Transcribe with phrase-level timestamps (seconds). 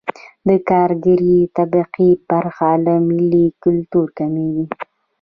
[0.47, 4.65] د کارګرې طبقې برخه له ملي ګټو کمېږي